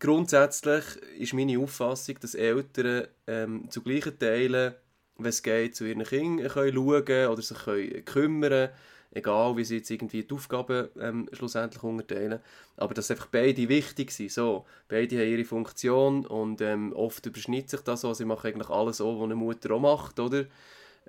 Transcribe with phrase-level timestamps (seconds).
[0.00, 0.84] grundsätzlich
[1.18, 4.74] ist meine Auffassung, dass Eltern ähm, zu gleichen Teilen,
[5.18, 8.70] wenn es geht, zu ihren Kindern können schauen oder sich können kümmern
[9.12, 12.40] egal wie sie jetzt irgendwie die Aufgaben ähm, schlussendlich unterteilen.
[12.76, 14.30] Aber dass einfach beide wichtig sind.
[14.30, 18.14] So, beide haben ihre Funktion und ähm, oft überschneidet sich das so.
[18.14, 20.44] Sie machen eigentlich alles so, was eine Mutter auch macht, oder?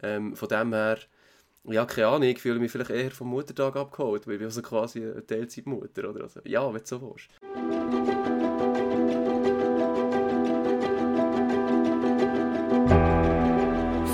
[0.01, 0.97] Ähm, von dem her,
[1.65, 4.61] ja, keine Ahnung, ich fühle mich vielleicht eher vom Muttertag abgeholt, weil ich bin also
[4.61, 6.23] quasi eine Teilzeitmutter, oder?
[6.23, 7.29] Also, ja, wenn du so willst.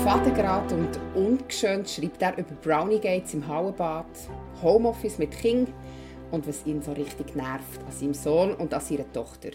[0.08, 4.06] Vatergrad und ungeschönt schreibt er über Brownie Gates im Hauenbad,
[4.62, 5.68] Homeoffice mit Kind
[6.30, 9.50] und was ihn so richtig nervt an seinem Sohn und an seiner Tochter.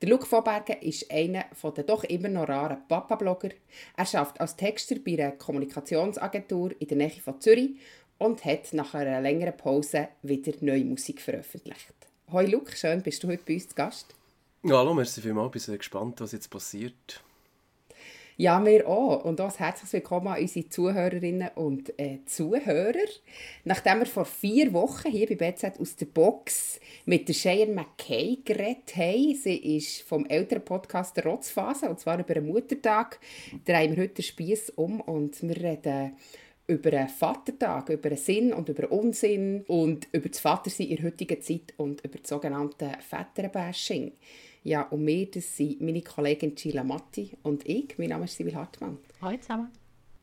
[0.00, 1.46] Der Luc von Bergen ist einer
[1.76, 3.48] der doch immer noch raren Papa-Blogger.
[3.96, 7.70] Er arbeitet als Texter bei einer Kommunikationsagentur in der Nähe von Zürich
[8.18, 11.96] und hat nach einer längeren Pause wieder neue Musik veröffentlicht.
[12.30, 14.14] Hoi Luc, schön bist du heute bei uns zu Gast.
[14.62, 15.56] Hallo, merci vielmals.
[15.56, 17.24] Ich bin gespannt, was jetzt passiert.
[18.38, 19.24] Ja, wir auch.
[19.24, 23.08] Und auch ein herzliches Willkommen an unsere Zuhörerinnen und äh, Zuhörer.
[23.64, 28.36] Nachdem wir vor vier Wochen hier bei BZ aus der Box mit der Cheyenne McKay
[28.44, 33.20] geredet haben, sie ist vom älteren Podcast der Rotzphase, und zwar über den Muttertag,
[33.64, 36.12] drehen wir heute den Spieß um und wir reden
[36.66, 40.96] über den Vatertag, über den Sinn und über den Unsinn und über das Vatersein in
[40.96, 44.12] der heutigen Zeit und über das sogenannte Väterbashing.
[44.66, 47.96] Ja, und wir, das sind meine Kollegin Gila Matti und ich.
[47.98, 48.98] Mein Name ist Sibyl Hartmann.
[49.22, 49.70] Hallo zusammen.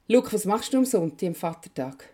[0.09, 2.09] Luke, was machst du am Sonntag, am Vatertag?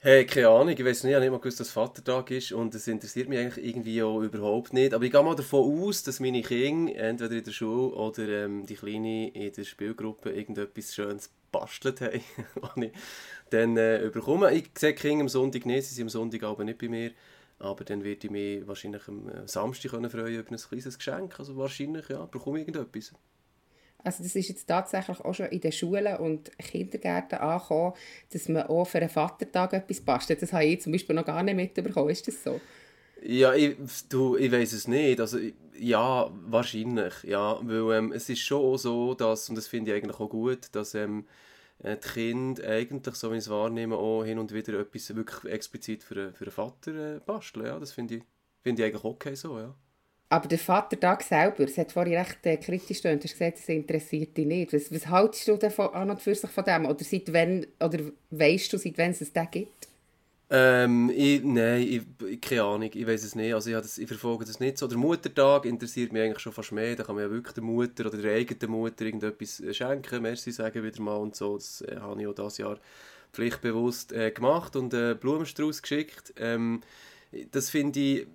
[0.00, 2.74] Hey, keine Ahnung, ich weiß nicht, ich habe nicht mal gewusst, dass Vatertag ist und
[2.74, 4.92] es interessiert mich eigentlich irgendwie auch überhaupt nicht.
[4.92, 8.66] Aber ich gehe mal davon aus, dass meine Kinder entweder in der Schule oder ähm,
[8.66, 12.20] die Kleine in der Spielgruppe irgendetwas Schönes bastelt haben,
[12.56, 12.92] was ich
[13.48, 14.52] dann äh, überkomme.
[14.52, 17.12] Ich sehe die Kinder am Sonntag nicht, sie sind am Sonntag aber nicht bei mir.
[17.60, 21.38] Aber dann werde ich mich wahrscheinlich am äh, Samstag freuen über ein kleines Geschenk.
[21.38, 23.12] Also wahrscheinlich, ja, bekomme ich irgendetwas.
[24.02, 27.92] Also das ist jetzt tatsächlich auch schon in den Schulen und Kindergärten angekommen,
[28.32, 30.40] dass man auch für einen Vatertag etwas bastelt.
[30.40, 32.08] Das habe ich zum Beispiel noch gar nicht mitbekommen.
[32.08, 32.60] Ist das so?
[33.22, 33.76] Ja, ich,
[34.08, 35.20] du, ich weiß es nicht.
[35.20, 35.38] Also,
[35.78, 37.12] ja, wahrscheinlich.
[37.24, 40.68] Ja, weil ähm, es ist schon so, dass, und das finde ich eigentlich auch gut,
[40.72, 41.22] dass ähm, äh,
[41.82, 46.02] die Kinder eigentlich, so wie ich es wahrnehme, auch hin und wieder etwas wirklich explizit
[46.02, 47.66] für, für einen Vater äh, basteln.
[47.66, 48.22] Ja, das finde ich,
[48.62, 49.74] find ich eigentlich okay so, ja.
[50.32, 53.68] Aber der Vatertag selber, es hat vorhin recht äh, kritisch gestanden, du hast gesagt, es
[53.68, 54.72] interessiert dich nicht.
[54.72, 56.86] Was, was haltest du denn von, an und für sich von dem?
[56.86, 57.98] Oder, seit wann, oder
[58.30, 59.89] weißt du, seit wann es den gibt?
[60.52, 63.54] Ähm, ich, nein, ich, keine Ahnung, ich weiß es nicht.
[63.54, 64.88] Also ich, das, ich verfolge das nicht so.
[64.88, 66.96] Der Muttertag interessiert mich eigentlich schon fast mehr.
[66.96, 70.50] Da kann man ja wirklich der Mutter oder der eigenen Mutter irgendetwas äh, schenken, merci
[70.50, 71.56] sagen wieder mal und so.
[71.56, 72.78] Das äh, habe ich auch dieses Jahr
[73.32, 76.34] pflichtbewusst äh, gemacht und äh, Blumenstrauß geschickt.
[76.36, 76.82] Ähm,
[77.52, 78.26] das finde ich,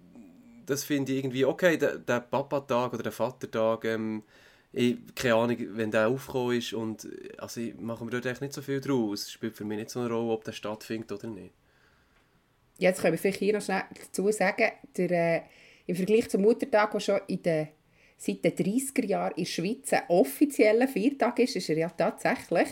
[0.66, 4.24] das find ich irgendwie okay, der, der Papatag oder der Vatertag, ähm,
[4.72, 8.54] ich, keine Ahnung, wenn der aufgekommen ist und also ich mache mir dort echt nicht
[8.54, 9.24] so viel draus.
[9.24, 11.54] Es spielt für mich nicht so eine Rolle, ob der stattfindet oder nicht.
[12.78, 15.42] Jetzt können wir vielleicht hier noch schnell dazu sagen, der, äh,
[15.88, 17.68] im Vergleich zum Muttertag, der schon in den,
[18.18, 22.68] seit den 30er Jahren in der Schweiz ein offizieller Feiertag ist, ist er ja tatsächlich,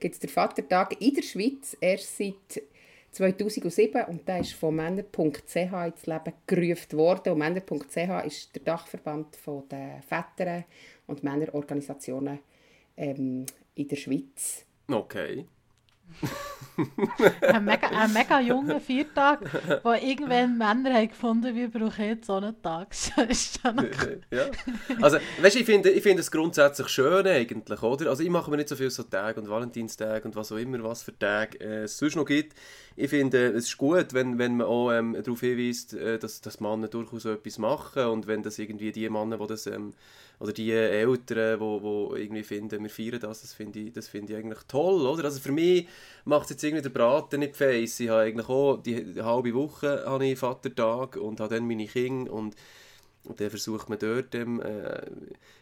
[0.00, 2.62] gibt es den Vatertag in der Schweiz erst seit
[3.12, 7.32] 2007 und der ist von Männer.ch ins Leben gerufen worden.
[7.32, 9.38] Und Männer.ch ist der Dachverband
[9.70, 10.64] der Väter
[11.06, 12.40] und Männerorganisationen
[12.96, 14.64] ähm, in der Schweiz.
[14.90, 15.46] Okay
[16.76, 19.40] ein, mega, ein mega junger Viertag,
[19.82, 22.88] wo irgendwann Männer haben gefunden, wir brauchen jetzt so einen Tag.
[24.30, 24.46] ja.
[25.00, 28.10] Also, weißt, ich finde ich find es grundsätzlich schön eigentlich, oder?
[28.10, 30.82] Also ich mache mir nicht so viel so Tage und Valentinstag und was auch immer,
[30.82, 32.54] was für Tage äh, es sonst noch gibt.
[32.96, 36.60] Ich finde, es ist gut, wenn, wenn man auch ähm, darauf hinweist, äh, dass, dass
[36.60, 39.94] Männer durchaus etwas machen und wenn das irgendwie die Männer, die das ähm,
[40.40, 44.30] oder die Eltern, die, die irgendwie finden, wir feiern das, das finde ich, das find
[44.30, 45.24] ich eigentlich toll, oder?
[45.24, 45.86] Also für mich
[46.24, 48.00] macht jetzt irgendwie der Braten nicht face.
[48.00, 52.32] Ich habe eigentlich auch die, halbe Woche habe ich Vatertag und habe dann meine Kinder
[52.32, 52.56] und,
[53.24, 54.44] und dann versucht man dort, äh,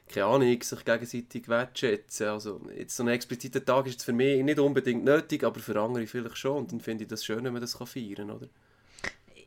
[0.08, 2.28] keine Ahnung, sich gegenseitig wertschätzen.
[2.28, 6.06] Also jetzt so ein expliziter Tag ist für mich nicht unbedingt nötig, aber für andere
[6.06, 8.48] vielleicht schon und dann finde ich das schön, wenn man das feiern kann, oder?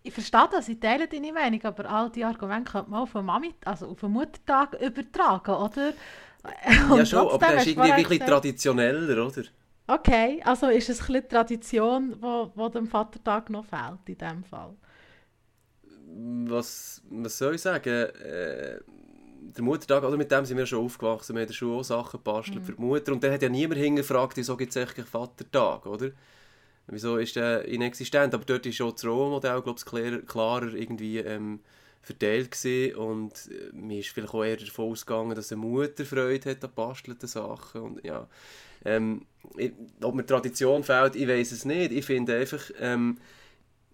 [0.06, 3.26] Ich verstehe das, ich teile deine Meinung, aber all die Argumente könnte man auf den,
[3.26, 5.94] Mami, also auf den Muttertag übertragen, oder?
[6.92, 9.44] Und ja schon, aber das ist irgendwie wirklich traditioneller, oder?
[9.88, 14.76] Okay, also ist es eine Tradition, wo, wo dem Vatertag noch fehlt in diesem Fall?
[16.48, 17.90] Was, was soll ich sagen?
[17.90, 18.80] Äh,
[19.42, 22.62] der Muttertag, oder mit dem sind wir schon aufgewachsen, wir haben Schule auch Sachen gebastelt
[22.62, 22.66] mhm.
[22.66, 26.12] für die Mutter und dann hat ja niemand hingefragt, wieso gibt es eigentlich Vatertag, oder?
[26.88, 28.34] Wieso ist der inexistent?
[28.34, 31.60] Aber dort ist schon das Rollenmodell, glaube ich, klarer, klarer irgendwie ähm,
[32.06, 36.52] verteilt gewesen und äh, mir ist vielleicht auch eher davon ausgegangen, dass eine Mutter Freude
[36.52, 38.28] hat an bastelnden Sachen und ja,
[38.86, 39.26] ähm,
[39.58, 39.72] ich,
[40.02, 41.92] ob mir Tradition fehlt, ich weiß es nicht.
[41.92, 43.18] Ich finde einfach, ähm,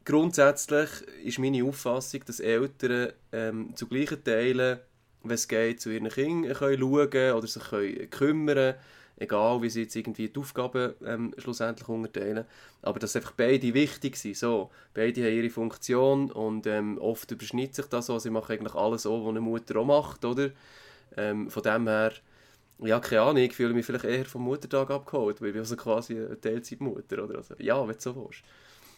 [0.03, 0.89] grundsätzlich
[1.23, 4.79] ist meine Auffassung, dass Eltern ähm, zu gleichen Teilen,
[5.23, 8.75] wenn es geht, zu ihren Kindern können schauen oder sich können kümmern
[9.21, 12.45] egal wie sie jetzt irgendwie die Aufgaben ähm, schlussendlich unterteilen.
[12.81, 14.35] Aber dass einfach beide wichtig sind.
[14.35, 18.17] So, beide haben ihre Funktion und ähm, oft überschneidet sich das so.
[18.19, 20.49] Sie machen eigentlich alles so, was eine Mutter auch macht, oder?
[21.15, 22.13] Ähm, von dem her,
[22.79, 25.75] ja, keine Ahnung, ich fühle mich vielleicht eher vom Muttertag abgeholt, weil ich bin also
[25.75, 27.37] quasi eine Teilzeitmutter, oder?
[27.37, 28.43] Also, ja, wenn du so willst.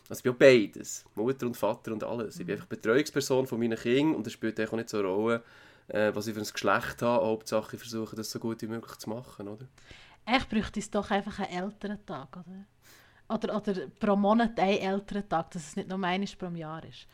[0.10, 2.40] Also ich bin auch beides, Mutter und Vater und alles.
[2.40, 5.44] Ich bin einfach Betreuungsperson von meinen Kindern und es spielt auch nicht so eine Rolle,
[5.88, 7.26] äh, was ich für ein Geschlecht habe.
[7.26, 9.66] Hauptsache ich versuche das so gut wie möglich zu machen, oder?
[10.26, 12.66] Ich bräuchte es doch einfach einen Elterntag, oder?
[13.30, 17.08] Oder, oder pro Monat einen Elterntag, dass es nicht nur einmal pro Jahr ist.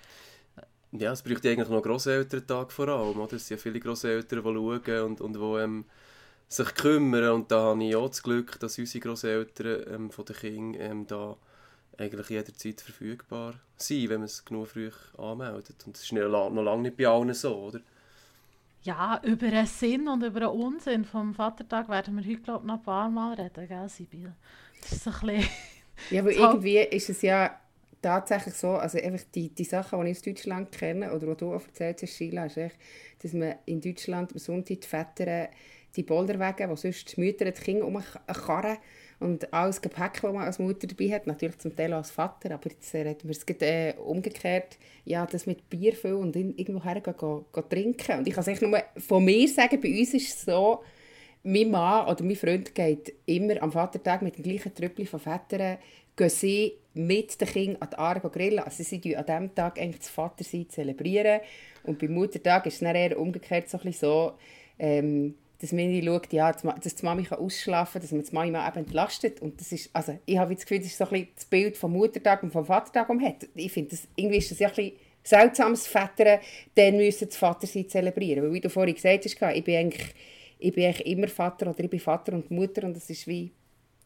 [0.92, 3.34] Ja, es bräuchte eigentlich noch Grosselterntag vor allem, oder?
[3.34, 5.86] Es sind ja viele Grosseltern, die schauen und, und die ähm,
[6.48, 10.36] sich kümmern und da habe ich auch das Glück, dass unsere Grosseltern ähm, von den
[10.36, 11.38] Kindern ähm, da
[12.00, 15.84] eigentlich jederzeit verfügbar sind, wenn man es genug früh anmeldet.
[15.86, 17.82] Und das ist noch lange nicht bei allen so, oder?
[18.84, 22.68] Ja, über den Sinn und über den Unsinn vom Vatertag werden wir heute, glaube ich,
[22.68, 24.34] noch ein paar Mal reden, gell, Sibyl?
[24.82, 25.50] Das ist ein bisschen...
[26.12, 27.60] Ja, aber irgendwie ist es ja
[28.02, 31.54] tatsächlich so, also einfach die, die Sachen, die ich aus Deutschland kenne, oder die du
[31.54, 32.78] auch erzählt hast, Sheila, ist echt,
[33.22, 35.50] dass man in Deutschland am Sonntag die Väter
[35.96, 38.78] die Bolderwege, wo sonst die Mütter die Kinder umkarren
[39.20, 42.52] und alles Gepäck, das man als Mutter dabei hat, natürlich zum Teil auch als Vater,
[42.52, 47.02] aber jetzt reden wir es äh, umgekehrt, ja, das mit Bier füllen und irgendwo her
[47.02, 48.20] gehen, gehen, gehen trinken.
[48.20, 50.84] Und ich kann es nur von mir sagen, bei uns ist es so,
[51.44, 55.78] mein Mann oder mein Freund geht immer am Vatertag mit dem gleichen Trüppchen von Vätern,
[56.16, 58.60] gehen sie mit den Kindern an die Aare grillen.
[58.60, 61.42] Also sie an diesem Tag eigentlich das Vatersein zelebrieren.
[61.84, 64.34] Und beim Muttertag ist es dann eher umgekehrt so, ein bisschen so
[64.78, 68.68] ähm, dass man schaut, ja, dass die Mami ausschlafen kann, dass man die Mami mal
[68.70, 69.42] eben entlastet.
[69.42, 71.78] Und das ist, also ich habe das Gefühl, das ist so ein bisschen das Bild
[71.78, 73.48] vom Muttertag und vom Vatertag, man hat.
[73.56, 76.40] Ich finde, das, irgendwie ist das ja ein bisschen seltsames Väter,
[76.76, 78.44] dann müssen das Vatersein zelebrieren.
[78.44, 80.16] Weil wie du vorhin gesagt hast, ich bin eigentlich,
[80.60, 83.52] ich bin eigentlich immer Vater oder ich bin Vater und Mutter und das ist wie,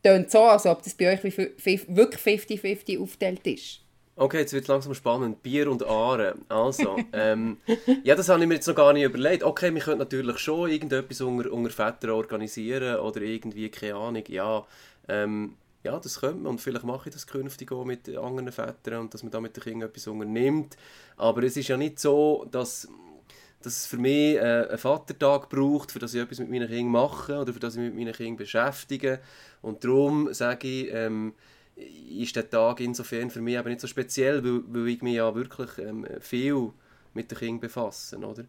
[0.03, 3.82] tönt so, als ob das bei euch wie, wirklich 50-50 aufgeteilt ist.
[4.15, 5.42] Okay, jetzt wird es langsam spannend.
[5.42, 6.36] Bier und Aare.
[6.48, 7.57] Also, ähm,
[8.04, 9.44] ja, das habe ich mir jetzt noch gar nicht überlegt.
[9.44, 14.65] Okay, wir könnten natürlich schon irgendetwas unter, unter Vätern organisieren oder irgendwie, keine Ahnung, ja,
[15.07, 19.01] ähm, ja, das könnte man und vielleicht mache ich das künftig auch mit anderen Vätern
[19.01, 20.77] und dass man da mit den Kindern etwas unternimmt.
[21.18, 22.88] Aber es ist ja nicht so, dass,
[23.63, 26.92] dass es für mich äh, einen Vatertag braucht, für dass ich etwas mit meinen Kindern
[26.92, 29.19] mache oder für dass ich mich mit meinen Kindern beschäftige.
[29.62, 31.33] Und darum sage ich, ähm,
[31.75, 35.34] ist der Tag insofern für mich aber nicht so speziell, weil, weil ich mich ja
[35.34, 36.72] wirklich ähm, viel
[37.14, 38.46] mit den Kindern befasse, oder?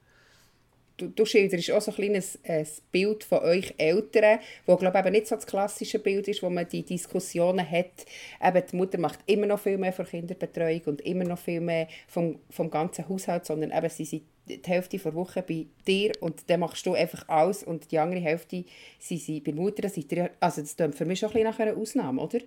[0.97, 5.11] Du, du schilderst auch so ein kleines äh, Bild von euch Eltern, wo glaube ich
[5.11, 8.07] nicht so das klassische Bild ist, wo man die Diskussionen hat.
[8.41, 11.89] Eben, die Mutter macht immer noch viel mehr für Kinderbetreuung und immer noch viel mehr
[12.07, 16.49] vom, vom ganzen Haushalt, sondern eben sie sind die Hälfte der Woche bei dir und
[16.49, 18.65] dann machst du einfach alles und die andere Hälfte
[19.01, 19.91] sind sie bei Mutter.
[20.39, 22.39] Also das klingt für mich schon ein bisschen nach einer Ausnahme, oder?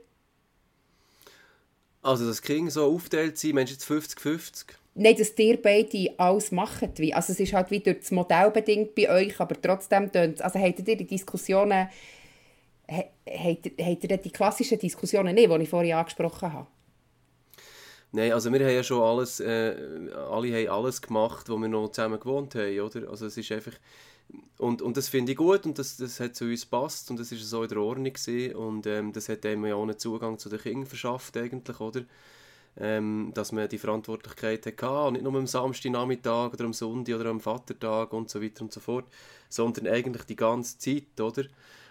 [2.08, 4.68] Also das Kind so aufteilt sein, meinst du jetzt 50-50?
[4.96, 7.00] Nein, dass ihr beide alles macht.
[7.00, 7.14] Wie.
[7.14, 10.88] Also es ist halt wieder das Modell bedingt bei euch, aber trotzdem tönt Also habt
[10.88, 11.90] ihr die Diskussionen,
[12.88, 16.68] habt ihr, habt ihr die klassischen Diskussionen nicht, die ich vorhin angesprochen habe?
[18.14, 19.76] Nein, also wir haben ja schon alles, äh,
[20.32, 23.10] alle haben alles gemacht, wo wir noch zusammen gewohnt haben, oder?
[23.10, 23.74] Also es ist einfach,
[24.58, 27.32] und, und das finde ich gut und das, das hat zu uns gepasst und das
[27.32, 28.56] ist so in der Ordnung gewesen.
[28.56, 32.02] und ähm, das hat einem ja auch einen Zugang zu den Kindern verschafft eigentlich, oder?
[32.80, 37.40] Ähm, dass man die Verantwortlichkeit hatte, nicht nur am Samstagnachmittag oder am Sonntag oder am
[37.40, 39.06] Vatertag und so weiter und so fort,
[39.50, 41.46] sondern eigentlich die ganze Zeit, oder?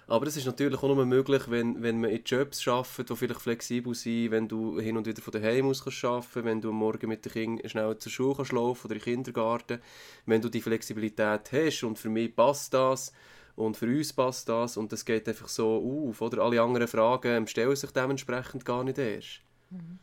[0.09, 3.41] Aber das ist natürlich auch nur möglich, wenn, wenn man in Jobs arbeitet, die vielleicht
[3.41, 7.09] flexibel sind, wenn du hin und wieder von daheim aus kannst arbeiten wenn du Morgen
[7.09, 9.81] mit den Kindern schnell zur Schule kannst laufen oder in den Kindergarten,
[10.27, 13.13] wenn du die Flexibilität hast und für mich passt das
[13.57, 16.43] und für uns passt das und das geht einfach so auf, oder?
[16.43, 19.41] Alle anderen Fragen stellen sich dementsprechend gar nicht erst.
[19.71, 19.99] Mhm.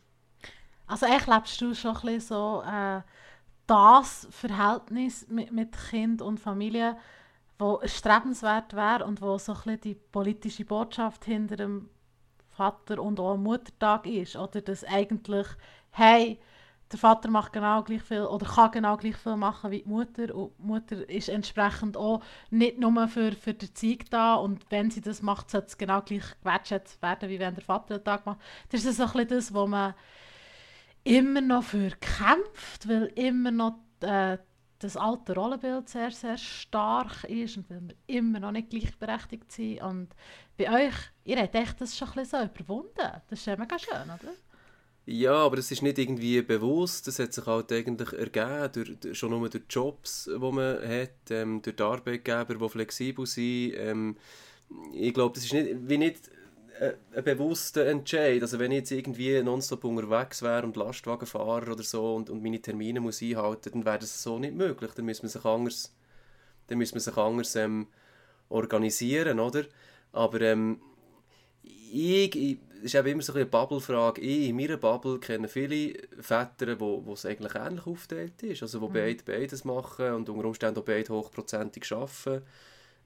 [0.86, 3.00] Also eigentlich lebst du schon ein bisschen so äh,
[3.66, 6.98] das Verhältnis mit, mit Kind und Familie,
[7.58, 11.88] wo strebenswert wäre und wo so die politische Botschaft hinter dem
[12.50, 14.36] Vater und auch Muttertag ist.
[14.36, 15.46] Oder dass eigentlich,
[15.90, 16.38] hey,
[16.92, 20.34] der Vater macht genau gleich viel oder kann genau gleich viel machen wie die Mutter
[20.34, 24.90] und die Mutter ist entsprechend auch nicht nur für, für die Zeit da und wenn
[24.90, 28.26] sie das macht, sollte es genau gleich gewertschätzt werden, wie wenn der Vater den Tag
[28.26, 28.38] macht.
[28.70, 29.94] Das ist so ein bisschen das, wo man
[31.04, 34.38] immer noch für kämpft, weil immer noch äh,
[34.84, 39.82] das alte Rollenbild sehr, sehr stark ist und weil wir immer noch nicht gleichberechtigt sind.
[39.82, 40.08] Und
[40.58, 42.90] bei euch, ihr habt echt das schon ein so überwunden.
[43.28, 44.34] Das ist ja mega schön, oder?
[45.06, 49.30] Ja, aber das ist nicht irgendwie bewusst, das hat sich halt eigentlich ergeben, durch, schon
[49.30, 53.74] nur durch Jobs, die man hat, ähm, durch die Arbeitgeber, die flexibel sind.
[53.76, 54.16] Ähm,
[54.92, 56.30] ich glaube, das ist nicht, wie nicht
[56.80, 58.42] ein bewusster Entscheid.
[58.42, 62.60] Also wenn ich jetzt irgendwie nonstop unterwegs wäre und Lastwagenfahrer oder so und, und meine
[62.60, 64.90] Termine muss einhalten, dann wäre das so nicht möglich.
[64.94, 65.94] Dann müsste man sich anders,
[66.66, 67.86] dann müsste man sich anders ähm,
[68.48, 69.64] organisieren, oder?
[70.12, 70.80] Aber ähm,
[71.62, 74.20] ich, ich, das ist eben immer so eine Bubble-Frage.
[74.20, 78.62] Ich in meiner Bubble kenne viele Väter, wo, wo es eigentlich ähnlich aufgeteilt ist.
[78.62, 78.94] Also wo mhm.
[78.94, 82.42] beide beides machen und unter Umständen auch beide hochprozentig arbeiten.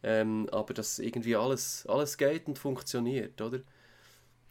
[0.03, 3.61] Ähm, aber dass irgendwie alles, alles geht und funktioniert, oder?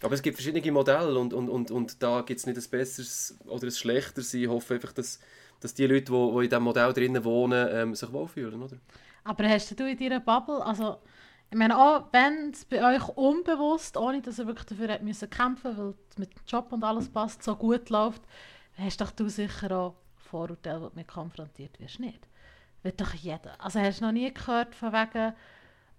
[0.02, 3.38] Aber es gibt verschiedene Modelle und, und, und, und da gibt es nicht ein besseres
[3.48, 4.34] oder ein schlechteres.
[4.34, 5.20] Ich hoffe einfach, dass,
[5.60, 8.78] dass die Leute, die, die in diesem Modell drinnen wohnen, ähm, sich wohlfühlen, oder?
[9.24, 10.98] Aber hast du in deiner Bubble, also
[11.50, 15.30] ich meine, auch wenn es bei euch unbewusst, ohne dass ihr wirklich dafür hat müssen
[15.30, 18.22] kämpfen weil es mit dem Job und alles passt, so gut läuft,
[18.78, 22.28] hast doch du sicher auch Vorurteile, du mit konfrontiert wirst, nicht?
[22.88, 23.60] Wird doch jeder.
[23.60, 25.34] Also hast du noch nie gehört von wegen,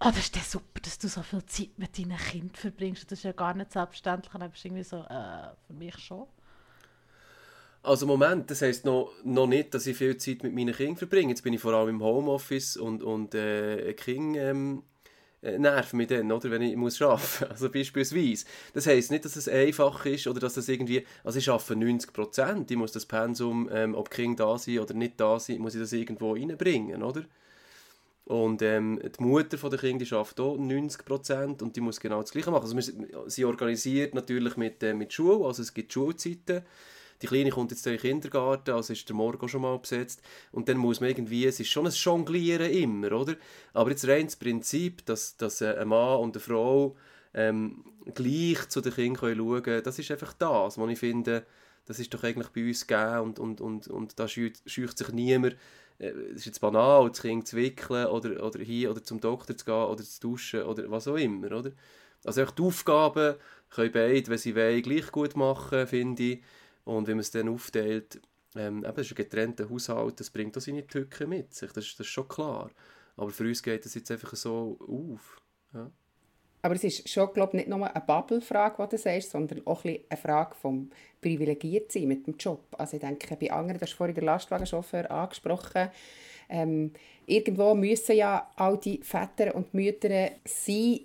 [0.00, 3.12] oh, das ist ja super, dass du so viel Zeit mit deinen Kindern verbringst.
[3.12, 4.32] Das ist ja gar nicht selbstverständlich.
[4.32, 6.26] Und dann bist du irgendwie so, äh, für mich schon.
[7.82, 11.28] Also Moment, das heisst noch, noch nicht, dass ich viel Zeit mit meinen Kindern verbringe.
[11.28, 14.82] Jetzt bin ich vor allem im Homeoffice und, und äh, Kinder ähm,
[15.42, 17.42] äh, nerven mich dann, oder, wenn ich muss arbeiten muss.
[17.50, 18.44] Also beispielsweise.
[18.74, 21.04] Das heisst nicht, dass es einfach ist oder dass es irgendwie...
[21.24, 22.70] Also ich arbeite 90 Prozent.
[22.70, 25.80] Ich muss das Pensum, ähm, ob Kinder da sind oder nicht da sind, muss ich
[25.80, 27.24] das irgendwo reinbringen, oder?
[28.24, 32.20] Und ähm, die Mutter von der Kinder arbeitet auch 90 Prozent und die muss genau
[32.20, 32.64] das Gleiche machen.
[32.64, 36.62] Also sie organisiert natürlich mit, äh, mit Schule, also es gibt Schulzeiten
[37.22, 40.22] die Kleine kommt jetzt in den Kindergarten, also ist der Morgen schon mal besetzt.
[40.52, 43.34] Und dann muss man irgendwie, es ist schon ein Jonglieren immer, oder?
[43.72, 46.96] Aber jetzt rein das Prinzip, dass, dass ein Mann und eine Frau
[47.34, 47.84] ähm,
[48.14, 51.44] gleich zu den Kindern schauen können, das ist einfach das, was ich finde,
[51.86, 55.56] das ist doch eigentlich bei uns gegeben und, und, und, und da scheucht, sich niemand,
[55.98, 59.56] äh, es ist jetzt banal, das Kind zu wickeln oder, oder hier oder zum Doktor
[59.56, 61.72] zu gehen oder zu duschen oder was auch immer, oder?
[62.24, 63.36] Also die Aufgaben
[63.70, 66.42] können beide, wenn sie wollen, gleich gut machen, finde ich.
[66.88, 68.18] Und wenn man es dann aufteilt,
[68.56, 72.00] ähm, eben, ist ein getrennter Haushalt, das bringt auch seine Tücken mit sich, das, das
[72.00, 72.70] ist schon klar.
[73.14, 75.42] Aber für uns geht das jetzt einfach so auf.
[75.74, 75.90] Ja.
[76.62, 79.98] Aber es ist schon, glaube nicht nur eine Bubble-Frage, die du sagst, sondern auch ein
[80.08, 80.90] eine Frage vom
[81.20, 82.64] Privilegiertsein mit dem Job.
[82.78, 85.90] Also ich denke, bei anderen, das hast vorhin der Lastwagenchauffeur angesprochen,
[86.48, 86.92] ähm,
[87.26, 91.00] irgendwo müssen ja all die Väter und Mütter sein,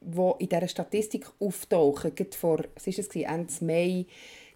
[0.00, 2.14] die in dieser Statistik auftauchen.
[2.14, 4.06] Gerade vor, was ist es, Ende Mai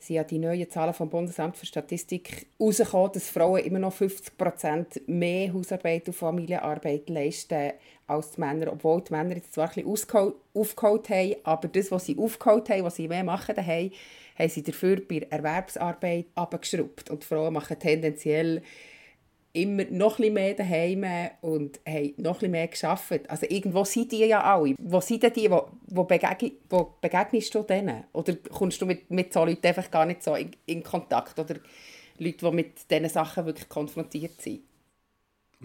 [0.02, 5.02] sind ja die neuen Zahlen vom Bundesamt für Statistik herausgekommen, dass Frauen immer noch 50%
[5.06, 7.72] mehr Hausarbeit und Familienarbeit leisten
[8.06, 12.06] als die Männer, obwohl die Männer jetzt zwar ein bisschen aufgeholt haben, aber das, was
[12.06, 13.92] sie aufgeholt haben, was sie mehr machen daheim,
[14.38, 17.10] haben sie dafür bei Erwerbsarbeit abgeschraubt.
[17.10, 18.62] Und Frauen machen tendenziell
[19.52, 21.04] immer noch ein mehr daheim
[21.42, 23.28] und haben noch ein mehr geschafft.
[23.28, 24.74] Also irgendwo sind die ja alle.
[24.78, 28.04] Wo sind denn die, wo, wo, begeg wo begegnest du denen?
[28.12, 31.38] Oder kommst du mit, mit so Leuten einfach gar nicht so in, in Kontakt?
[31.38, 31.56] Oder
[32.18, 34.60] Leute, die mit diesen Sachen wirklich konfrontiert sind?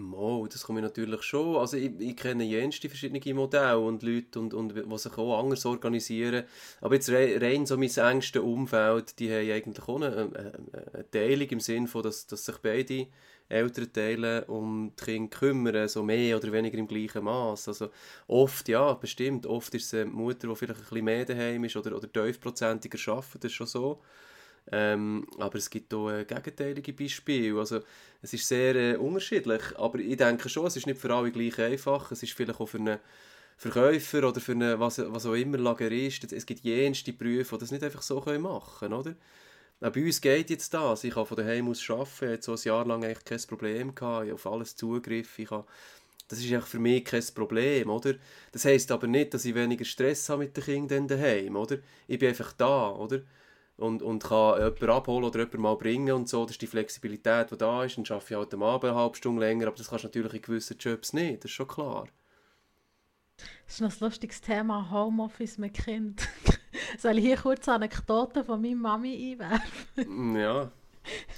[0.00, 1.56] Mo, das komme ich natürlich schon.
[1.56, 5.66] Also ich, ich kenne jenste verschiedene Modelle und Leute, und, und, die sich auch anders
[5.66, 6.44] organisieren.
[6.80, 11.60] Aber jetzt rein so mein engstes Umfeld, die haben eigentlich auch eine, eine, Teilung im
[11.60, 13.06] Sinne von, dass, dass sich beide
[13.48, 17.68] Elternteile um die Kinder kümmern, so mehr oder weniger im gleichen Maß.
[17.68, 17.90] Also
[18.26, 21.76] oft, ja, bestimmt, oft ist es eine Mutter, die vielleicht ein bisschen mehr daheim ist
[21.76, 24.00] oder, oder tiefprozentiger arbeitet, das ist schon so.
[24.70, 27.58] Ähm, aber es gibt auch äh, gegenteilige Beispiele.
[27.58, 27.80] Also,
[28.22, 31.58] es ist sehr äh, unterschiedlich, aber ich denke schon, es ist nicht für alle gleich
[31.58, 32.10] einfach.
[32.12, 32.98] Es ist vielleicht auch für einen
[33.56, 36.32] Verkäufer oder für einen, was, was auch immer Lagerist.
[36.32, 39.14] Es gibt jenste Berufe, die das nicht einfach so machen können, oder?
[39.80, 41.04] Auch bei uns geht jetzt das.
[41.04, 42.34] Ich kann von daheim aus arbeiten.
[42.34, 44.24] Ich so ein Jahr lang eigentlich kein Problem gehabt.
[44.24, 45.38] Ich habe auf alles Zugriff.
[45.38, 45.64] Ich habe
[46.28, 48.14] das ist für mich kein Problem, oder?
[48.52, 51.78] Das heisst aber nicht, dass ich weniger Stress habe mit den Kindern daheim, oder?
[52.06, 53.22] Ich bin einfach da, oder?
[53.78, 56.42] Und, und kann jemanden abholen oder jemanden mal bringen und so.
[56.44, 57.96] Das ist die Flexibilität, die da ist.
[57.96, 60.34] Dann arbeite ich halt am Abend eine halbe Stunde länger, aber das kannst du natürlich
[60.34, 62.08] in gewissen Jobs nicht, das ist schon klar.
[63.36, 66.28] Das ist noch ein lustiges Thema, Homeoffice mit Kind.
[66.98, 70.36] Soll ich hier kurz Anekdoten von meiner Mami einwerfen?
[70.36, 70.72] Ja.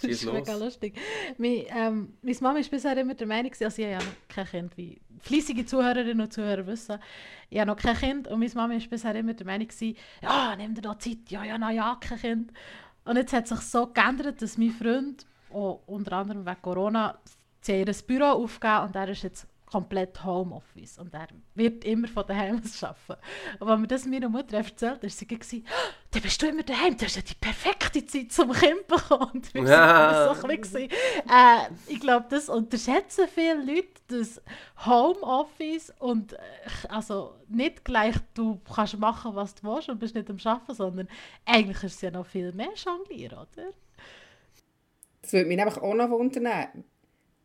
[0.03, 0.35] Das ist los.
[0.35, 0.99] mega lustig.
[1.39, 4.77] Meine, ähm, meine Mama war bisher immer der Meinung, also ich habe ja kein Kind,
[4.77, 6.99] wie fleissige Zuhörerinnen und Zuhörer wissen.
[7.49, 9.69] Ich habe noch kein Kind und meine Mama war bisher immer der Meinung,
[10.23, 12.53] ja, nimm dir doch Zeit, ja, ja, na ja, kein Kind.
[13.05, 17.19] Und jetzt hat sich so geändert, dass mein Freund, auch unter anderem wegen Corona,
[17.67, 22.27] haben ihr Büro aufgegeben und er ist jetzt komplett Homeoffice und er wird immer von
[22.27, 23.23] daheim aus arbeiten.
[23.61, 26.63] Und als mir das meiner Mutter erzählt hat, sie gesagt, oh, dann bist du immer
[26.63, 29.31] daheim, das ist ja die perfekte Zeit zum Kind bekommen.
[29.35, 30.35] Und wir ja.
[30.35, 34.43] so ein bisschen, äh, ich glaube, das unterschätzen viele Leute, das
[34.85, 36.39] Homeoffice und äh,
[36.89, 41.09] also nicht gleich, du kannst machen, was du willst und bist nicht am Arbeiten, sondern
[41.45, 43.71] eigentlich ist es ja noch viel mehr Jonglieren, oder?
[45.23, 46.85] Das würde mich einfach auch noch wundern,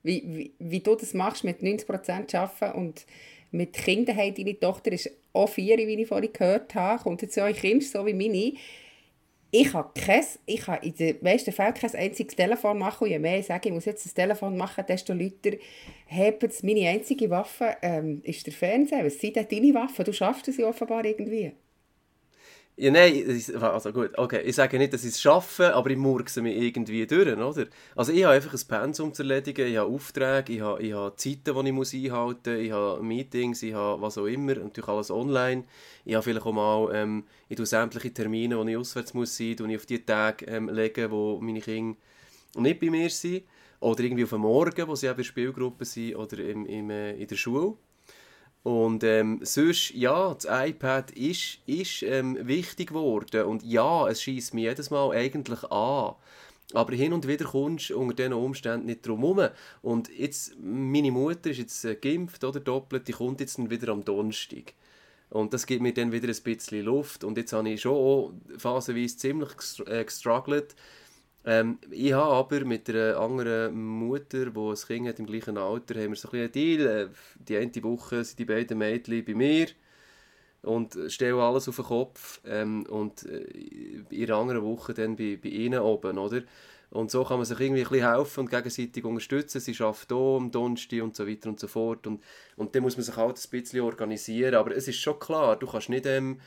[0.06, 3.06] wie, wie, wie du das machst mit 90% arbeiten und
[3.52, 4.36] mit Kindern haben.
[4.36, 8.06] Deine Tochter ist auch vier, wie ich vorhin gehört habe, kommt jetzt eure Kinder so
[8.06, 8.54] wie meine.
[9.52, 13.20] Ich habe, kein, ich habe in den meisten Fällen kein einziges Telefon machen und je
[13.20, 15.58] mehr ich sage, ich muss jetzt das Telefon machen, desto lauter
[16.10, 19.06] haben Meine einzige Waffe ähm, ist der Fernseher.
[19.06, 20.04] Was sind denn deine Waffen?
[20.04, 21.54] Du schaffst es ja offenbar irgendwie.
[22.78, 23.24] Ja, nein,
[23.62, 27.08] also gut, okay, ich sage nicht, dass ich es schaffe, aber ich murkse mich irgendwie
[27.08, 27.68] durch, oder?
[27.96, 31.16] Also ich habe einfach ein Pensum zu erledigen, ich habe Aufträge, ich habe, ich habe
[31.16, 34.90] Zeiten, die ich muss einhalten muss, ich habe Meetings, ich habe was auch immer, natürlich
[34.90, 35.64] alles online.
[36.04, 39.56] Ich habe vielleicht auch mal, ähm, ich tue sämtliche Termine, wo ich auswärts muss sein,
[39.56, 41.98] tue ich auf die Tage ähm, legen, wo meine Kinder
[42.58, 43.44] nicht bei mir sind.
[43.80, 46.90] Oder irgendwie auf den Morgen, wo sie eben in der Spielgruppe sind, oder im, im,
[46.90, 47.76] äh, in der Schule.
[48.66, 53.46] Und ähm, sonst, ja, das iPad ist, ist ähm, wichtig geworden.
[53.46, 56.16] Und ja, es schießt mich jedes Mal eigentlich an.
[56.74, 59.50] Aber hin und wieder kommst du unter diesen Umständen nicht drum herum.
[59.84, 64.04] Und jetzt, meine Mutter ist jetzt äh, geimpft oder doppelt, die kommt jetzt wieder am
[64.04, 64.74] Donnerstag.
[65.30, 67.24] Und das gibt mir dann wieder ein bisschen Luft.
[67.24, 69.52] Und jetzt habe ich schon phasenweise ziemlich
[69.86, 70.76] äh, gestruggelt,
[71.46, 75.96] ähm, ich habe aber mit einer anderen Mutter, die ein Kind hat im gleichen Alter,
[75.96, 76.88] haben wir so ein einen Deal.
[76.88, 77.08] Äh,
[77.48, 79.68] die eine Woche sind die beiden Mädchen bei mir
[80.64, 83.44] und stellen alles auf den Kopf ähm, und äh,
[84.10, 86.42] in der anderen Woche dann bei, bei ihnen oben, oder?
[86.90, 89.60] Und so kann man sich irgendwie ein bisschen helfen und gegenseitig unterstützen.
[89.60, 92.08] Sie arbeitet hier am Donnerstag und so weiter und so fort.
[92.08, 92.24] Und,
[92.56, 94.56] und dann muss man sich halt ein bisschen organisieren.
[94.56, 96.06] Aber es ist schon klar, du kannst nicht...
[96.06, 96.40] Ähm,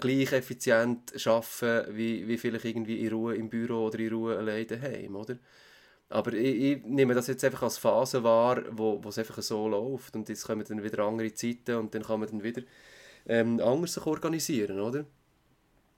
[0.00, 4.66] gleich effizient arbeiten, wie, wie vielleicht irgendwie in Ruhe im Büro oder in Ruhe alleine
[4.66, 5.38] daheim, oder?
[6.08, 9.66] Aber ich, ich, nehme das jetzt einfach als Phase wahr, wo, wo es einfach so
[9.68, 12.62] läuft und jetzt kommen dann wieder andere Zeiten und dann kann man dann wieder
[13.26, 15.06] ähm, anders sich organisieren, oder?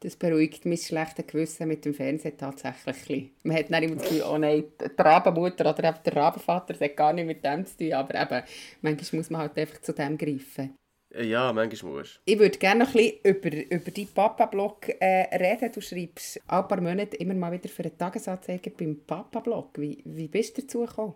[0.01, 3.33] Das beruhigt mein schlechtes Gewissen mit dem Fernsehen tatsächlich.
[3.43, 7.13] Man hat dann immer das Gefühl, oh nein, die Rabenmutter oder der Rabenvater hat gar
[7.13, 8.47] nicht mit dem zu tun, aber eben,
[8.83, 10.75] manchmal muss man halt einfach zu dem greifen.
[11.21, 15.71] Ja, manchmal musst Ich würde gerne noch ein bisschen über, über deinen Papa-Blog äh, reden.
[15.73, 19.79] Du schreibst ein paar Monate immer mal wieder für einen Tagesanzeiger beim Papa-Blog.
[19.79, 21.15] Wie, wie bist du dazu gekommen?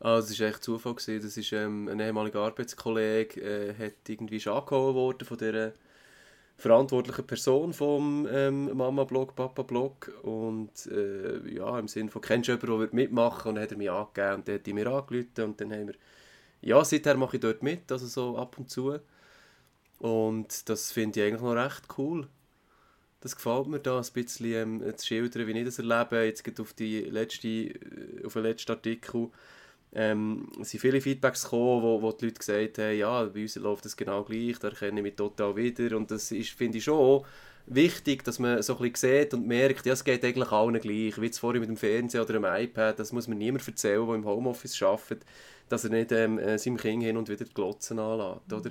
[0.00, 0.94] Ah, das war echt Zufall.
[0.94, 1.22] Gewesen.
[1.22, 5.72] Das ist ähm, ein ehemaliger Arbeitskollege, äh, hat irgendwie schon angehauen worden von dieser
[6.56, 12.80] verantwortlichen Person vom ähm, Mama-Blog, Papa-Blog und äh, ja, im Sinne von, kennst du jemanden,
[12.80, 15.60] der mitmachen Und dann hat er mich angegeben und dann hat er mir angerufen und
[15.60, 15.94] dann haben wir,
[16.62, 18.98] ja, seither mache ich dort mit, also so ab und zu.
[19.98, 22.28] Und das finde ich eigentlich noch recht cool.
[23.20, 26.24] Das gefällt mir da, ein bisschen ähm, zu schildern, wie ich das erlebe.
[26.24, 29.30] Jetzt geht auf, die letzte, äh, auf den letzten Artikel
[29.92, 33.84] ähm, sind viele Feedbacks gekommen, wo, wo die Leute gesagt haben, ja, bei uns läuft
[33.86, 35.96] das genau gleich, da erkenne ich mich total wieder.
[35.96, 37.24] Und das ist, finde ich schon
[37.66, 41.20] wichtig, dass man so ein bisschen sieht und merkt, ja, es geht eigentlich allen gleich.
[41.20, 44.24] Wie vorhin mit dem Fernseher oder dem iPad, das muss man niemand erzählen, der im
[44.24, 45.24] Homeoffice arbeitet,
[45.68, 48.70] dass er nicht ähm, äh, seinem Kind hin und wieder die Glotzen anlässt, oder?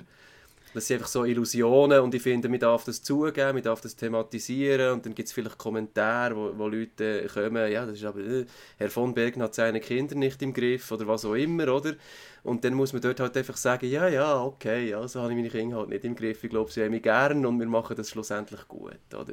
[0.76, 3.96] Das sind einfach so Illusionen und ich finde, man darf das zugeben, man darf das
[3.96, 8.20] thematisieren und dann gibt es vielleicht Kommentare, wo, wo Leute kommen, ja, das ist aber,
[8.20, 8.44] äh,
[8.76, 11.94] Herr von Bergen hat seine Kinder nicht im Griff oder was auch immer, oder?
[12.42, 15.36] Und dann muss man dort halt einfach sagen, ja, ja, okay, ja, so habe ich
[15.36, 17.96] meine Kinder halt nicht im Griff, ich glaube, sie haben mich gern und wir machen
[17.96, 19.32] das schlussendlich gut, oder?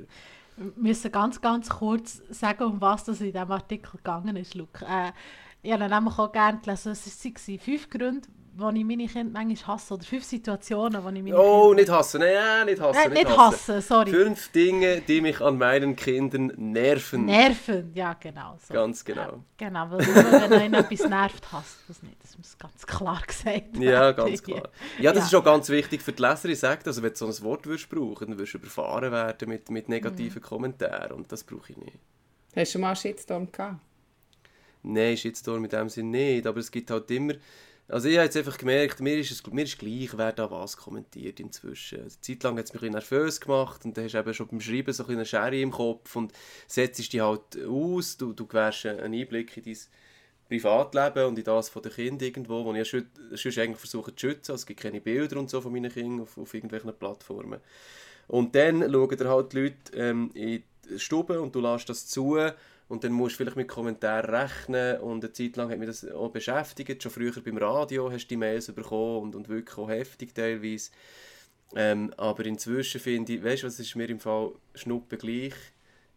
[0.56, 4.86] Wir müssen ganz, ganz kurz sagen, um was es in diesem Artikel gegangen ist, Luke.
[4.86, 5.12] Äh,
[5.62, 9.75] ich habe nämlich auch gerne gelesen, es waren fünf Gründe, wo ich meine Kinder manchmal
[9.75, 9.93] hasse.
[9.95, 11.81] Oder fünf Situationen, wo ich meine Oh, Kinder...
[11.81, 12.19] nicht hassen.
[12.21, 12.99] Nein, nicht hassen.
[13.01, 13.75] Nein, nicht, nicht hassen.
[13.75, 13.81] hassen.
[13.81, 14.11] sorry.
[14.11, 17.25] Fünf Dinge, die mich an meinen Kindern nerven.
[17.25, 18.57] Nerven, ja genau.
[18.67, 18.73] So.
[18.73, 19.21] Ganz genau.
[19.21, 22.21] Ja, genau, weil wenn einen etwas nervt, hasst das nicht.
[22.21, 23.77] Das muss ganz klar gesagt.
[23.77, 24.69] Ja, ganz klar.
[24.99, 25.25] Ja, das ja.
[25.27, 26.49] ist auch ganz wichtig für die Leser.
[26.49, 29.49] Ich sage also wenn du so ein Wort würdest brauchen, dann wirst du überfahren werden
[29.49, 30.45] mit, mit negativen mhm.
[30.45, 31.11] Kommentaren.
[31.13, 31.97] Und das brauche ich nicht.
[32.55, 33.79] Hast du schon mal einen Shitstorm gehabt?
[34.83, 36.45] Nein, Shitstorm in dem Sinne nicht.
[36.45, 37.33] Aber es gibt halt immer
[37.93, 40.77] also ich habe jetzt einfach gemerkt, mir ist, es, mir ist gleich, wer da was
[40.77, 41.99] kommentiert inzwischen.
[41.99, 44.34] Eine Zeit lang hat es mich ein bisschen nervös gemacht und dann hast du eben
[44.34, 46.34] schon beim Schreiben so eine Schere im Kopf und
[46.67, 49.77] setzt dich halt aus, du, du gewährst einen Einblick in dein
[50.47, 54.53] Privatleben und in das von den Kindern irgendwo, wo ich sonst eigentlich versuche zu schützen.
[54.53, 57.60] Also es gibt keine Bilder und so von meinen Kindern auf, auf irgendwelchen Plattformen.
[58.27, 62.08] Und dann schauen dir halt die Leute ähm, in die Stube und du lässt das
[62.08, 62.38] zu
[62.87, 66.09] und dann musst du vielleicht mit Kommentaren rechnen und eine Zeit lang hat mich das
[66.11, 69.89] auch beschäftigt, schon früher beim Radio hast du die Mails bekommen und, und wirklich auch
[69.89, 70.91] heftig teilweise.
[71.75, 75.55] Ähm, aber inzwischen finde ich, weißt du, was ist mir im Fall schnuppe gleich.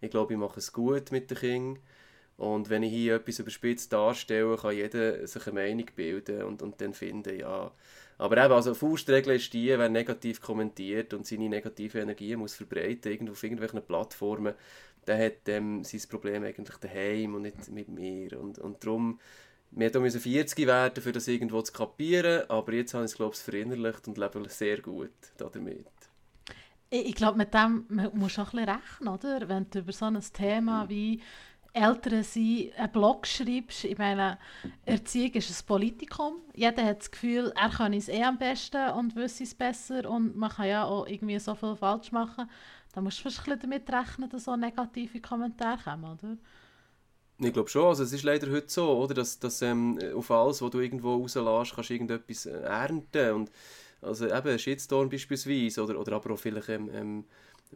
[0.00, 1.82] Ich glaube, ich mache es gut mit den Kindern.
[2.36, 6.80] Und wenn ich hier etwas überspitzt darstelle, kann jeder sich eine Meinung bilden und, und
[6.80, 7.72] dann finden, ja.
[8.18, 13.12] Aber eben, also Faustregel ist die, wer negativ kommentiert und seine negative Energie muss verbreiten,
[13.12, 14.54] irgendwo auf irgendwelchen Plattformen,
[15.06, 18.40] der hat ähm, sein Problem eigentlich daheim und nicht mit mir.
[18.40, 19.20] Und, und darum,
[19.70, 23.34] wir mussten 40 werden, um das irgendwo zu kapieren, aber jetzt habe ich es, glaube
[23.34, 25.86] ich, verinnerlicht und lebe sehr gut damit.
[26.88, 29.48] Ich, ich glaube, mit dem musst du auch ein bisschen rechnen, oder?
[29.48, 31.20] Wenn du über so ein Thema wie
[31.76, 33.84] Eltern sein, einen Blog schreibst.
[33.84, 34.38] Ich meine,
[34.84, 36.36] Erziehung ist ein Politikum.
[36.54, 40.36] Jeder hat das Gefühl, er kann es eh am besten und wüsste es besser und
[40.36, 42.48] man kann ja auch irgendwie so viel falsch machen.
[42.94, 46.36] Da musst du fast ein damit rechnen, dass so negative Kommentare kommen, oder?
[47.38, 50.62] Ich glaube schon, also es ist leider heute so, oder, dass, dass ähm, auf alles,
[50.62, 53.52] was du irgendwo rauslässt, kannst du irgendetwas äh, ernten und
[54.00, 57.24] also eben Shitstorm beispielsweise oder, oder aber auch vielleicht ähm, ähm,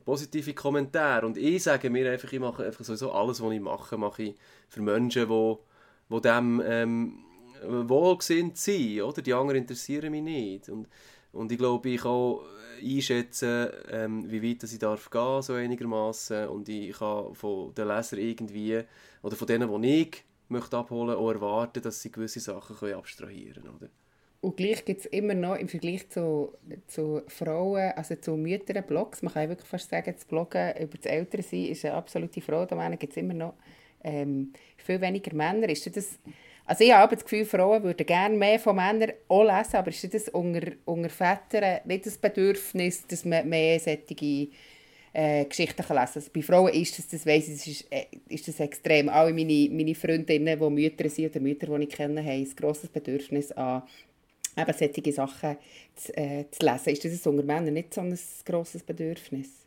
[0.05, 1.27] positive Kommentare.
[1.27, 4.37] Und ich sage mir einfach, ich mache einfach sowieso alles, was ich mache, mache ich
[4.69, 5.57] für Menschen, die,
[6.09, 7.19] die dem ähm,
[7.63, 9.03] wohlgesinnt sind.
[9.03, 9.23] Oder?
[9.23, 10.69] Die anderen interessieren mich nicht.
[10.69, 10.89] Und,
[11.33, 12.39] und ich glaube, ich kann
[12.83, 18.19] einschätzen, ähm, wie weit ich darf gehen so einigermaßen Und ich kann von den Lesern
[18.19, 18.83] irgendwie,
[19.23, 23.91] oder von denen, die ich möchte abholen, auch erwarten, dass sie gewisse Sachen abstrahieren können.
[24.43, 26.53] Und gleich gibt es immer noch im Vergleich zu,
[26.87, 31.07] zu Frauen, also zu Müttern, Blogs, man kann wirklich fast sagen, das Bloggen über das
[31.07, 33.55] Ältersein ist eine absolute Frauendomäne, gibt es immer noch
[34.03, 35.69] ähm, viel weniger Männer.
[35.69, 36.19] Ist das,
[36.65, 40.15] also ich habe das Gefühl, Frauen würden gerne mehr von Männern auch lesen, aber ist
[40.15, 44.49] das unter, unter Vätern nicht das Bedürfnis, dass man mehr solche
[45.13, 46.13] äh, Geschichten kann lesen?
[46.15, 49.11] Also bei Frauen ist das, das weiss ich, ist, äh, ist das extrem.
[49.11, 52.89] Alle meine, meine Freundinnen, die Mütter sind oder Mütter, die ich kenne, haben ein grosses
[52.89, 53.83] Bedürfnis an
[54.57, 55.57] eben solche Sachen
[55.95, 56.91] zu, äh, zu lesen.
[56.91, 59.67] Ist das unter Männern nicht so ein grosses Bedürfnis?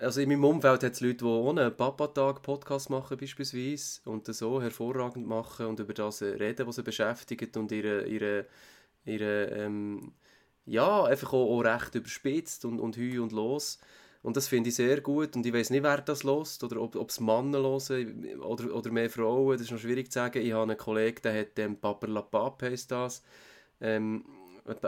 [0.00, 4.38] Also in meinem Umfeld hat es Leute, die ohne Papa-Tag Podcast machen beispielsweise und das
[4.38, 8.46] so hervorragend machen und über das reden, was sie beschäftigt und ihre, ihre,
[9.04, 10.12] ihre ähm,
[10.66, 13.78] ja, einfach auch, auch recht überspitzt und, und hü und los.
[14.22, 15.36] Und das finde ich sehr gut.
[15.36, 19.10] Und ich weiß nicht, wer das lost oder ob es Männer hören oder, oder mehr
[19.10, 19.52] Frauen.
[19.52, 20.42] Das ist noch schwierig zu sagen.
[20.42, 23.22] Ich habe einen Kollegen, der hat ähm, Papa La Pap heisst das
[23.82, 24.24] ähm,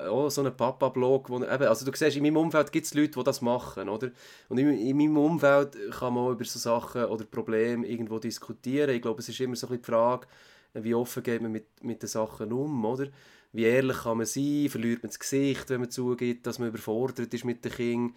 [0.09, 3.18] oh, so einen Papa-Blog, wo, eben, also du siehst, in meinem Umfeld gibt es Leute,
[3.18, 4.11] die das machen, oder?
[4.48, 8.94] Und in, in, meinem Umfeld kann man auch über so Sachen oder Probleme irgendwo diskutieren.
[8.94, 10.26] Ich glaube, es ist immer so ein die Frage,
[10.74, 13.09] wie offen geht man mit, mit den Sachen um, oder?
[13.52, 14.68] Wie ehrlich kann man sein?
[14.68, 18.16] Verliert man das Gesicht, wenn man zugibt, dass man überfordert ist mit den Kindern?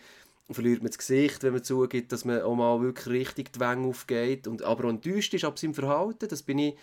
[0.49, 3.87] Verliert man das Gesicht, wenn man zugibt, dass man auch mal wirklich richtig die Wänge
[3.87, 6.27] aufgeht und aber auch enttäuscht ist ab seinem Verhalten?
[6.29, 6.75] Das bin ich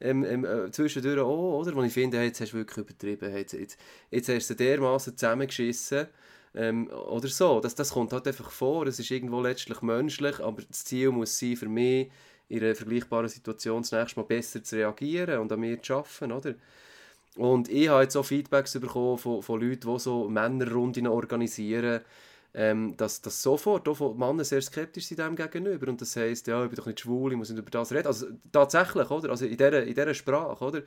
[0.00, 1.74] ähm, ähm, äh, zwischendurch auch, oder?
[1.74, 3.78] Wo ich finde, hey, jetzt hast du wirklich übertrieben, jetzt, jetzt,
[4.10, 6.06] jetzt hast du dermaßen zusammengeschissen.
[6.54, 7.60] Ähm, oder so.
[7.60, 8.86] Das, das kommt halt einfach vor.
[8.86, 12.10] Es ist irgendwo letztlich menschlich, aber das Ziel muss sein, für mich
[12.48, 16.32] in einer vergleichbaren Situation das nächste Mal besser zu reagieren und an mir zu arbeiten,
[16.32, 16.54] oder?
[17.36, 22.00] Und ich habe jetzt auch Feedbacks bekommen von, von Leuten, die so Männerrunden organisieren,
[22.52, 26.62] ähm, dass, dass sofort auch Männer sehr skeptisch sind dem gegenüber und das heisst, ja,
[26.64, 28.08] ich bin doch nicht schwul, ich muss nicht über das reden.
[28.08, 29.30] Also tatsächlich, oder?
[29.30, 30.82] Also in dieser, in dieser Sprache, oder?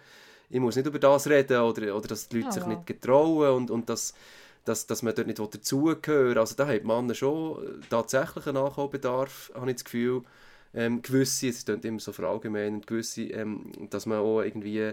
[0.50, 3.56] Ich muss nicht über das reden oder, oder dass die Leute oh, sich nicht getrauen
[3.56, 4.14] und, und dass,
[4.66, 9.70] dass, dass man dort nicht dazugehören Also da haben Männer schon tatsächlich einen Nachholbedarf, habe
[9.70, 10.24] ich das Gefühl.
[10.76, 14.92] Ähm, gewisse, es klingt immer so verallgemein, gewisse, ähm, dass man auch irgendwie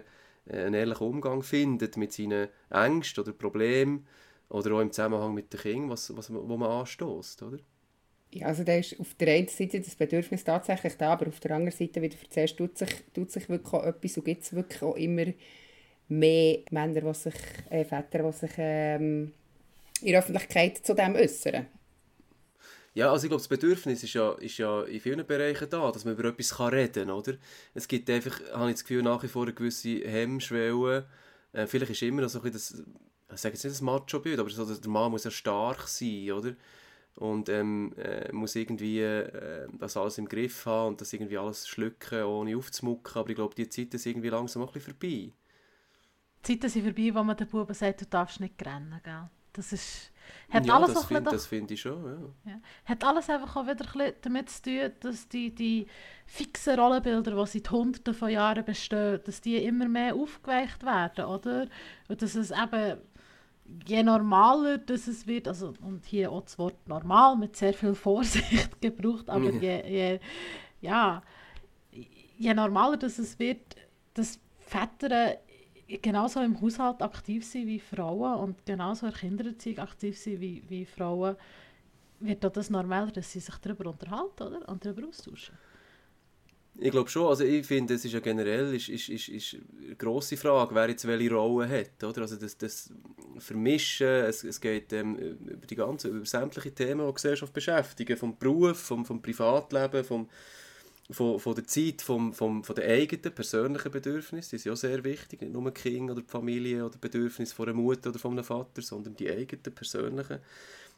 [0.48, 4.06] einen ehrlichen Umgang findet mit seinen Ängsten oder Problemen
[4.50, 7.58] oder auch im Zusammenhang mit den Kindern, was, was, wo man anstößt, oder?
[8.32, 11.52] Ja, also da ist auf der einen Seite das Bedürfnis tatsächlich da, aber auf der
[11.52, 14.52] anderen Seite, wie du erzählst, tut sich, tut sich wirklich auch etwas und gibt es
[14.52, 15.26] wirklich auch immer
[16.08, 17.34] mehr Männer, die sich,
[17.70, 19.32] äh, Väter, die sich ähm,
[20.02, 21.66] in der Öffentlichkeit zu dem äußern.
[22.94, 26.04] Ja, also ich glaube, das Bedürfnis ist ja, ist ja in vielen Bereichen da, dass
[26.04, 27.34] man über etwas kann reden kann, oder?
[27.74, 31.06] Es gibt einfach, habe ich das Gefühl, nach wie vor eine gewisse Hemmschwelle.
[31.52, 34.38] Äh, vielleicht ist immer noch so ein bisschen das ich sage jetzt nicht das Macho-Bild,
[34.38, 36.54] aber so, der Mann muss ja stark sein, oder?
[37.16, 41.68] Und ähm, äh, muss irgendwie äh, das alles im Griff haben und das irgendwie alles
[41.68, 43.16] schlucken, ohne aufzumucken.
[43.16, 45.32] Aber ich glaube, die Zeiten sind irgendwie langsam ein bisschen vorbei.
[46.38, 49.28] Die Zeiten sind vorbei, wo man den Buben sagt, du darfst nicht rennen, gell?
[49.52, 50.12] Das ist...
[50.48, 52.04] Hat ja, alles das finde find ich schon,
[52.44, 52.52] ja.
[52.52, 52.60] ja.
[52.84, 55.86] Hat alles einfach auch wieder ein damit zu tun, dass die, die
[56.26, 61.66] fixen Rollenbilder, die seit hunderten von Jahren bestehen, dass die immer mehr aufgeweicht werden, oder?
[62.08, 62.98] Und dass es eben
[63.86, 67.94] je normaler das es wird, also, und hier auch das Wort normal mit sehr viel
[67.94, 70.20] Vorsicht gebraucht, aber je, je,
[70.80, 71.22] ja,
[72.38, 73.76] je normaler dass es wird,
[74.14, 75.38] dass Väter
[76.02, 80.62] genauso im Haushalt aktiv sind wie Frauen und genauso in der Kindererziehung aktiv sind wie,
[80.68, 81.36] wie Frauen,
[82.20, 84.68] wird das normaler, dass sie sich darüber unterhalten oder?
[84.68, 85.56] und darüber austauschen.
[86.78, 89.96] Ich glaube schon, also ich finde, es ist ja generell ist, ist, ist, ist eine
[89.96, 92.22] grosse Frage, wer jetzt welche Rolle hat, oder?
[92.22, 92.90] Also das, das
[93.38, 98.16] Vermischen, es, es geht ähm, über die ganzen, über sämtliche Themen, die die Gesellschaft beschäftigen,
[98.16, 100.28] vom Beruf, vom, vom Privatleben, vom,
[101.10, 105.02] von, von der Zeit, vom, vom, von den eigenen persönlichen Bedürfnissen, die sind auch sehr
[105.04, 108.32] wichtig, nicht nur die Kinder oder die Familie oder Bedürfnisse von einer Mutter oder von
[108.32, 110.38] einem Vater, sondern die eigenen persönlichen.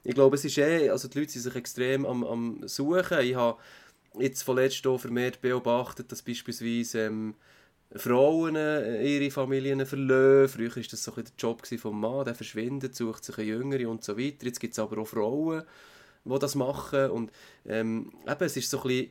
[0.04, 3.20] Ich glaube, es ist eh, also die Leute sind sich extrem am, am Suchen.
[3.20, 3.58] Ich habe
[4.18, 7.34] jetzt vorletzt auch vermehrt beobachtet, dass beispielsweise ähm,
[7.94, 10.48] Frauen äh, ihre Familien verlassen.
[10.48, 13.88] Früher war das so ein der Job vom Mann, der verschwindet, sucht sich eine Jüngere
[13.88, 14.46] und so weiter.
[14.46, 15.62] Jetzt gibt es aber auch Frauen,
[16.24, 17.10] die das machen.
[17.10, 17.32] Und
[17.66, 19.10] ähm, eben, es ist so ein bisschen,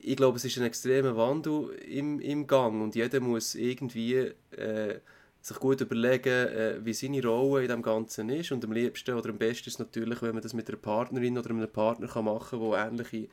[0.00, 5.00] ich glaube, es ist ein extremer Wandel im, im Gang und jeder muss irgendwie äh,
[5.40, 8.52] sich gut überlegen, äh, wie seine Rolle in dem Ganzen ist.
[8.52, 11.50] Und am liebsten oder am besten ist natürlich, wenn man das mit einer Partnerin oder
[11.50, 13.28] einem Partner kann machen kann, der ähnliche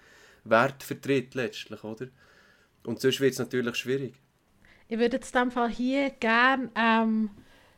[0.46, 2.08] Wert vertritt letztlich, oder?
[2.84, 4.16] Und sonst wird es natürlich schwierig.
[4.88, 7.32] Ich würde jetzt in diesem Fall hier gerne ähm,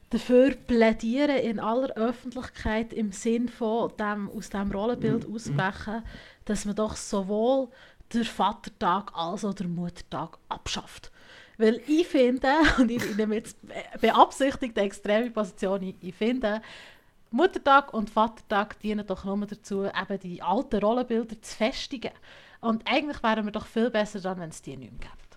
[0.10, 5.36] dafür plädieren, in aller Öffentlichkeit im Sinn von dem, aus diesem Rollenbild mhm.
[5.36, 6.04] ausbrechen,
[6.46, 7.70] dass man doch sowohl
[8.14, 11.12] den Vatertag als auch den Muttertag abschafft.
[11.58, 13.58] Weil ich finde, und ich nehme jetzt
[14.00, 16.62] beabsichtigt eine extreme Position, ich finde,
[17.32, 22.12] Muttertag und Vatertag dienen doch nur dazu, eben die alten Rollenbilder zu festigen.
[22.62, 25.28] Und eigentlich wären wir doch viel besser dran, wenn es die nicht mehr gibt.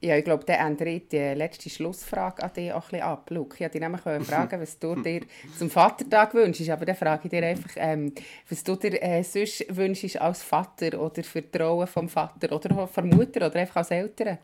[0.00, 3.28] Ja, ich glaube, der ändert die letzte Schlussfrage an dich auch ein bisschen ab.
[3.30, 5.22] Luke, ich wollte dich nämlich fragen, was du dir
[5.58, 8.12] zum Vatertag wünschst, aber dann frage ich dir einfach, ähm,
[8.48, 12.86] was du dir äh, sonst wünschst als Vater oder für die Rolle vom Vater oder
[12.86, 14.38] von Mutter oder einfach als Eltern?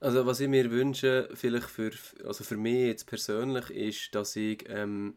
[0.00, 1.92] Also was ich mir wünsche, vielleicht für,
[2.26, 5.14] also für mich jetzt persönlich, ist, dass ich ähm,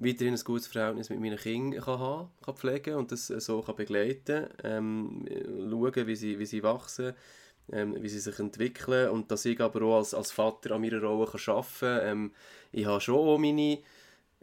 [0.00, 3.76] weiterhin ein gutes Verhältnis mit meinen Kindern kann haben kann, pflegen und das so kann
[3.76, 5.26] begleiten kann, ähm,
[5.70, 7.12] schauen, wie sie, wie sie wachsen,
[7.70, 11.00] ähm, wie sie sich entwickeln und dass ich aber auch als, als Vater an meiner
[11.00, 12.00] Rolle kann arbeiten kann.
[12.02, 12.32] Ähm,
[12.72, 13.78] ich habe schon auch meine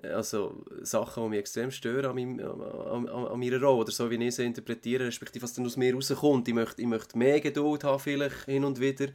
[0.03, 4.09] also Sachen, die mich extrem stören an, meinem, an, an, an meiner Rolle oder so,
[4.11, 6.47] wie ich sie interpretiere, respektive was dann aus mir rauskommt.
[6.47, 9.07] Ich möchte, ich möchte mehr Geduld haben vielleicht hin und wieder.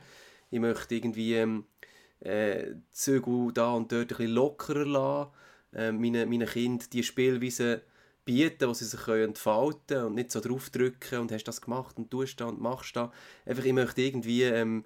[0.50, 1.66] Ich möchte irgendwie ähm,
[2.18, 5.30] äh, Zügel da und dort ein bisschen lockerer lassen
[5.74, 7.82] äh, meinen, meinen Kindern die Spielweise
[8.24, 11.96] bieten, wo sie sich können entfalten können und nicht so draufdrücken und hast das gemacht
[11.98, 13.10] und tust das und machst das.
[13.44, 14.84] Einfach, ich möchte irgendwie, ähm,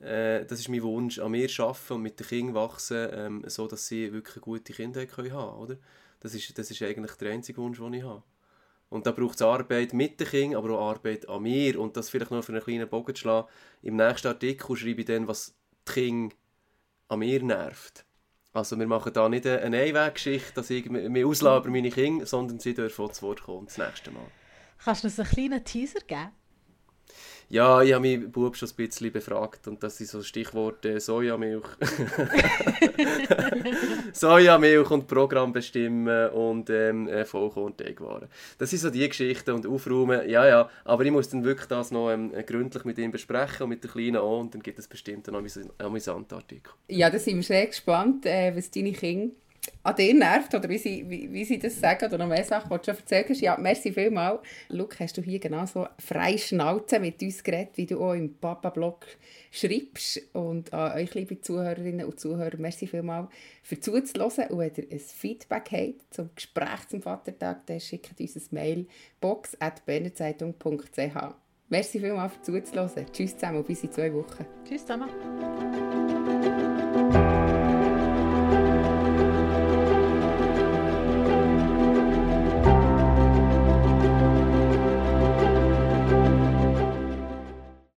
[0.00, 3.66] äh, das ist mein Wunsch, an mir arbeiten und mit den Kindern wachsen, ähm, so
[3.66, 5.76] dass sie wirklich gute Kindheit können haben oder?
[6.20, 8.22] Das ist, das ist eigentlich der einzige Wunsch, den ich habe.
[8.90, 11.78] Und da braucht es Arbeit mit den Kindern, aber auch Arbeit an mir.
[11.78, 13.48] Und das vielleicht noch für einen kleinen Bogen zu schlagen.
[13.82, 15.54] Im nächsten Artikel schreibe ich dann, was
[15.86, 16.34] die Kinder
[17.08, 18.04] an mir nervt.
[18.58, 22.58] Also wir machen da nicht eine Einweggeschichte, dass ich mich auslasse über meine Kinder, sondern
[22.58, 24.26] sie dürfen auch zu Wort kommen das nächste Mal.
[24.84, 26.30] Kannst du uns einen kleinen Teaser geben?
[27.48, 31.66] Ja, ich habe meinen Bub schon ein bisschen befragt und das sind so Stichworte Sojamilch.
[34.12, 38.28] Sojamilch und Programm bestimmen und ähm, äh, Vollkornteigwaren.
[38.58, 40.70] Das sind so die Geschichten und aufräumen, ja, ja.
[40.84, 43.90] Aber ich muss dann wirklich das noch ähm, gründlich mit ihm besprechen und mit der
[43.90, 46.72] Kleinen auch und dann gibt es bestimmt einen amüsanten Artikel.
[46.88, 49.34] Ja, da sind wir sehr gespannt, äh, was deine Kinder
[49.82, 52.70] an dir nervt oder wie sie, wie, wie sie das sagen oder noch mehr Sachen,
[52.70, 53.40] die du schon erzählt hast.
[53.40, 54.40] Ja, merci vielmals.
[54.68, 59.06] Luke, hast du hier genauso frei Schnauze mit uns geredet, wie du auch im Papa-Blog
[59.50, 60.20] schreibst.
[60.34, 63.28] Und an euch, liebe Zuhörerinnen und Zuhörer, merci vielmals
[63.62, 64.50] für zuzuhören.
[64.50, 68.86] Und wenn ihr ein Feedback habt zum Gespräch zum Vatertag, dann schickt uns ein Mail
[69.20, 71.34] box.bernerzeitung.ch
[71.70, 73.06] Merci vielmals für zuzuhören.
[73.12, 74.46] Tschüss zusammen und bis in zwei Wochen.
[74.66, 76.17] Tschüss zusammen.